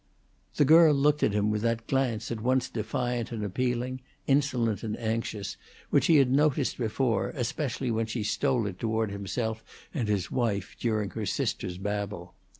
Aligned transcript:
The 0.55 0.65
girl 0.65 0.95
looked 0.95 1.21
at 1.21 1.33
him 1.33 1.51
with 1.51 1.61
that 1.61 1.85
glance 1.85 2.31
at 2.31 2.41
once 2.41 2.69
defiant 2.69 3.31
and 3.31 3.43
appealing, 3.43 4.01
insolent 4.25 4.81
and 4.81 4.97
anxious, 4.97 5.57
which 5.91 6.07
he 6.07 6.15
had 6.15 6.31
noticed 6.31 6.79
before, 6.79 7.29
especially 7.35 7.91
when 7.91 8.07
she 8.07 8.23
stole 8.23 8.65
it 8.65 8.79
toward 8.79 9.11
himself 9.11 9.63
and 9.93 10.07
his 10.07 10.31
wife 10.31 10.75
during 10.79 11.11
her 11.11 11.27
sister's 11.27 11.77
babble. 11.77 12.33